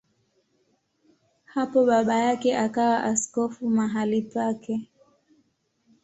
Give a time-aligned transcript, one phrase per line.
[1.45, 4.89] Hapo baba yake akawa askofu mahali pake.